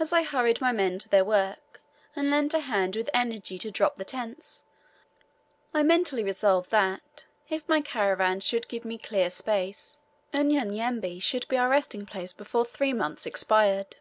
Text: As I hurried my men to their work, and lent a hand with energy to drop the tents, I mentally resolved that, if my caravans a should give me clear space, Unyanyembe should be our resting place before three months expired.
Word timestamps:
As 0.00 0.12
I 0.12 0.24
hurried 0.24 0.60
my 0.60 0.72
men 0.72 0.98
to 0.98 1.08
their 1.08 1.24
work, 1.24 1.80
and 2.16 2.30
lent 2.30 2.52
a 2.52 2.58
hand 2.58 2.96
with 2.96 3.08
energy 3.14 3.58
to 3.58 3.70
drop 3.70 3.94
the 3.96 4.04
tents, 4.04 4.64
I 5.72 5.84
mentally 5.84 6.24
resolved 6.24 6.72
that, 6.72 7.26
if 7.48 7.68
my 7.68 7.80
caravans 7.80 8.44
a 8.44 8.48
should 8.48 8.66
give 8.66 8.84
me 8.84 8.98
clear 8.98 9.30
space, 9.30 9.98
Unyanyembe 10.34 11.20
should 11.22 11.46
be 11.46 11.56
our 11.58 11.68
resting 11.68 12.06
place 12.06 12.32
before 12.32 12.64
three 12.64 12.92
months 12.92 13.24
expired. 13.24 13.98